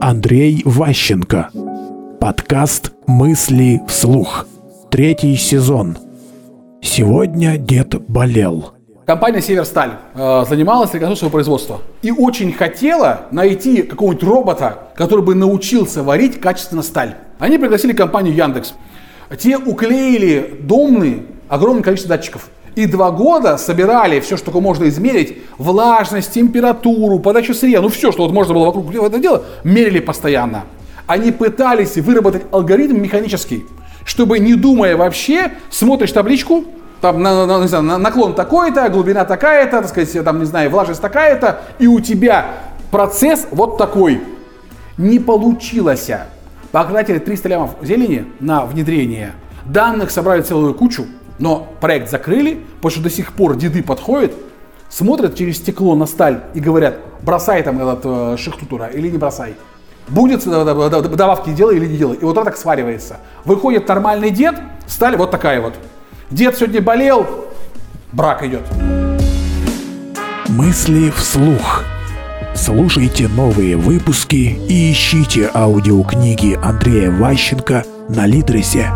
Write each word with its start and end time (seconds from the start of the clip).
Андрей 0.00 0.62
Ващенко. 0.64 1.50
Подкаст 2.20 2.92
«Мысли 3.06 3.82
вслух». 3.86 4.46
Третий 4.90 5.36
сезон. 5.36 5.98
Сегодня 6.80 7.58
дед 7.58 8.00
болел. 8.08 8.72
Компания 9.04 9.42
«Северсталь» 9.42 9.90
э, 10.14 10.44
занималась 10.48 10.94
реконструкцией 10.94 11.30
производства 11.30 11.80
и 12.00 12.10
очень 12.10 12.50
хотела 12.54 13.26
найти 13.30 13.82
какого-нибудь 13.82 14.24
робота, 14.24 14.78
который 14.94 15.22
бы 15.22 15.34
научился 15.34 16.02
варить 16.02 16.40
качественно 16.40 16.82
сталь. 16.82 17.16
Они 17.38 17.58
пригласили 17.58 17.92
компанию 17.92 18.34
Яндекс. 18.34 18.72
Те 19.38 19.58
уклеили 19.58 20.60
домны 20.62 21.26
огромное 21.48 21.82
количество 21.82 22.16
датчиков. 22.16 22.48
И 22.80 22.86
два 22.86 23.10
года 23.10 23.58
собирали 23.58 24.20
все, 24.20 24.38
что 24.38 24.46
только 24.46 24.60
можно 24.60 24.88
измерить, 24.88 25.36
влажность, 25.58 26.32
температуру, 26.32 27.18
подачу 27.18 27.52
сырья, 27.52 27.82
ну 27.82 27.90
все, 27.90 28.10
что 28.10 28.22
вот 28.22 28.32
можно 28.32 28.54
было 28.54 28.64
вокруг 28.64 28.90
этого 28.90 29.18
дела, 29.18 29.42
мерили 29.64 30.00
постоянно. 30.00 30.64
Они 31.06 31.30
пытались 31.30 31.98
выработать 31.98 32.44
алгоритм 32.50 32.98
механический, 32.98 33.66
чтобы 34.06 34.38
не 34.38 34.54
думая 34.54 34.96
вообще, 34.96 35.52
смотришь 35.68 36.12
табличку, 36.12 36.64
там 37.02 37.22
на, 37.22 37.44
на, 37.44 37.60
не 37.60 37.68
знаю, 37.68 37.84
на, 37.84 37.98
наклон 37.98 38.32
такой-то, 38.32 38.88
глубина 38.88 39.26
такая-то, 39.26 39.82
так 39.82 39.88
сказать, 39.90 40.24
там, 40.24 40.38
не 40.38 40.46
знаю, 40.46 40.70
влажность 40.70 41.02
такая-то, 41.02 41.60
и 41.78 41.86
у 41.86 42.00
тебя 42.00 42.46
процесс 42.90 43.46
вот 43.50 43.76
такой. 43.76 44.22
Не 44.96 45.18
получилось. 45.18 46.10
Потратили 46.72 47.18
300 47.18 47.48
лямов 47.50 47.70
зелени 47.82 48.24
на 48.40 48.64
внедрение. 48.64 49.32
Данных 49.66 50.10
собрали 50.10 50.40
целую 50.40 50.72
кучу, 50.72 51.04
но 51.40 51.66
проект 51.80 52.10
закрыли, 52.10 52.60
потому 52.76 52.90
что 52.90 53.02
до 53.02 53.10
сих 53.10 53.32
пор 53.32 53.56
деды 53.56 53.82
подходят, 53.82 54.32
смотрят 54.88 55.36
через 55.36 55.56
стекло 55.56 55.96
на 55.96 56.06
сталь 56.06 56.42
и 56.54 56.60
говорят, 56.60 56.98
бросай 57.22 57.62
там 57.62 57.80
этот 57.80 58.02
э, 58.04 58.36
шихту 58.38 58.66
или 58.92 59.08
не 59.08 59.18
бросай. 59.18 59.54
Будет 60.08 60.44
добавки 60.44 61.50
делай 61.50 61.76
или 61.76 61.86
не 61.86 61.96
делай. 61.96 62.16
И 62.16 62.24
вот 62.24 62.36
это 62.36 62.44
так 62.44 62.56
сваривается. 62.56 63.18
Выходит 63.44 63.88
нормальный 63.88 64.30
дед, 64.30 64.56
сталь 64.86 65.16
вот 65.16 65.30
такая 65.30 65.60
вот. 65.60 65.74
Дед 66.30 66.56
сегодня 66.56 66.82
болел, 66.82 67.26
брак 68.12 68.44
идет. 68.44 68.62
Мысли 70.48 71.10
вслух. 71.10 71.84
Слушайте 72.54 73.28
новые 73.28 73.76
выпуски 73.76 74.58
и 74.68 74.92
ищите 74.92 75.50
аудиокниги 75.54 76.58
Андрея 76.60 77.10
Ващенко 77.10 77.84
на 78.08 78.26
Литресе. 78.26 78.90